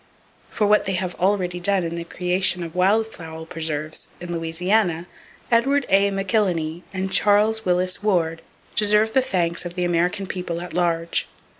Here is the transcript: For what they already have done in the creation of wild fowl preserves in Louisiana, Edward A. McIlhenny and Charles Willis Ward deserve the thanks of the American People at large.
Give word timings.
For 0.49 0.65
what 0.65 0.85
they 0.85 0.99
already 0.99 1.59
have 1.59 1.63
done 1.63 1.83
in 1.83 1.93
the 1.93 2.03
creation 2.03 2.63
of 2.63 2.73
wild 2.73 3.13
fowl 3.13 3.45
preserves 3.45 4.07
in 4.19 4.33
Louisiana, 4.33 5.05
Edward 5.51 5.85
A. 5.89 6.09
McIlhenny 6.09 6.81
and 6.91 7.11
Charles 7.13 7.65
Willis 7.65 8.01
Ward 8.01 8.41
deserve 8.73 9.13
the 9.13 9.21
thanks 9.21 9.63
of 9.63 9.75
the 9.75 9.83
American 9.85 10.25
People 10.25 10.59
at 10.59 10.73
large. 10.73 11.27